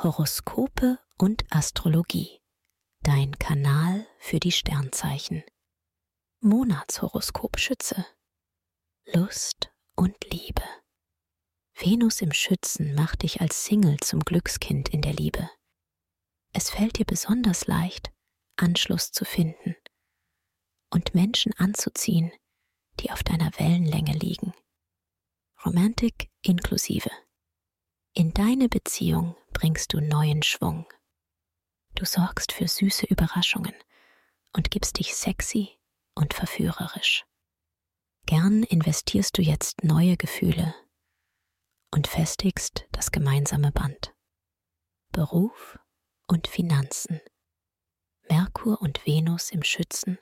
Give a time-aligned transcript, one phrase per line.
[0.00, 2.40] Horoskope und Astrologie.
[3.02, 5.42] Dein Kanal für die Sternzeichen.
[6.40, 8.06] Monatshoroskop Schütze.
[9.12, 10.62] Lust und Liebe.
[11.74, 15.50] Venus im Schützen macht dich als Single zum Glückskind in der Liebe.
[16.52, 18.12] Es fällt dir besonders leicht,
[18.54, 19.74] Anschluss zu finden
[20.90, 22.30] und Menschen anzuziehen,
[23.00, 24.54] die auf deiner Wellenlänge liegen.
[25.66, 27.10] Romantik inklusive.
[28.18, 30.92] In deine Beziehung bringst du neuen Schwung.
[31.94, 33.74] Du sorgst für süße Überraschungen
[34.52, 35.78] und gibst dich sexy
[36.16, 37.24] und verführerisch.
[38.26, 40.74] Gern investierst du jetzt neue Gefühle
[41.92, 44.12] und festigst das gemeinsame Band.
[45.12, 45.78] Beruf
[46.26, 47.20] und Finanzen.
[48.28, 50.18] Merkur und Venus im Schützen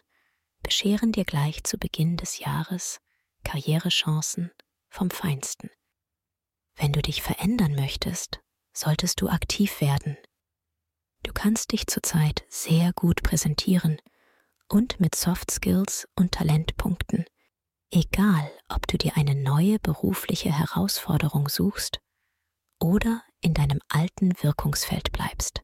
[0.62, 3.00] bescheren dir gleich zu Beginn des Jahres
[3.42, 4.50] Karrierechancen
[4.90, 5.70] vom Feinsten.
[6.76, 8.40] Wenn du dich verändern möchtest,
[8.72, 10.16] solltest du aktiv werden.
[11.22, 13.98] Du kannst dich zurzeit sehr gut präsentieren
[14.68, 17.24] und mit Soft Skills und Talentpunkten,
[17.90, 22.00] egal ob du dir eine neue berufliche Herausforderung suchst
[22.78, 25.62] oder in deinem alten Wirkungsfeld bleibst.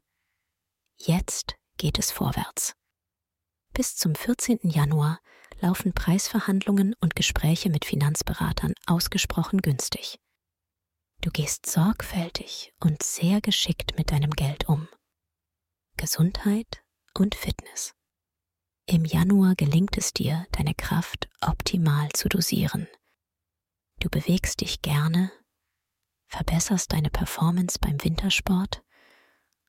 [0.98, 2.75] Jetzt geht es vorwärts.
[3.73, 4.61] Bis zum 14.
[4.62, 5.19] Januar
[5.61, 10.19] laufen Preisverhandlungen und Gespräche mit Finanzberatern ausgesprochen günstig.
[11.23, 14.89] Du gehst sorgfältig und sehr geschickt mit deinem Geld um.
[15.97, 16.83] Gesundheit
[17.14, 17.95] und Fitness.
[18.87, 22.89] Im Januar gelingt es dir, deine Kraft optimal zu dosieren.
[24.01, 25.31] Du bewegst dich gerne,
[26.27, 28.83] verbesserst deine Performance beim Wintersport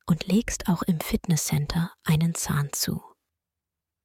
[0.08, 3.04] und legst auch im Fitnesscenter einen Zahn zu.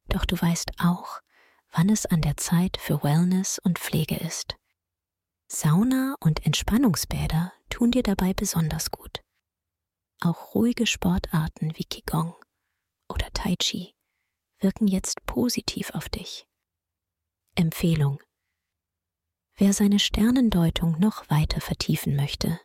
[0.08, 1.22] Doch du weißt auch,
[1.70, 4.57] wann es an der Zeit für Wellness und Pflege ist.
[5.50, 9.22] Sauna und Entspannungsbäder tun dir dabei besonders gut.
[10.20, 12.34] Auch ruhige Sportarten wie Qigong
[13.08, 13.94] oder Tai Chi
[14.60, 16.46] wirken jetzt positiv auf dich.
[17.54, 18.20] Empfehlung.
[19.56, 22.60] Wer seine Sternendeutung noch weiter vertiefen möchte,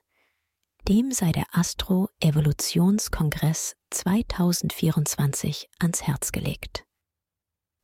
[0.88, 6.86] dem sei der Astro Evolutionskongress 2024 ans Herz gelegt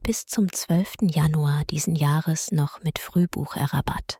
[0.01, 0.95] bis zum 12.
[1.01, 4.19] Januar diesen Jahres noch mit Frühbucherrabatt.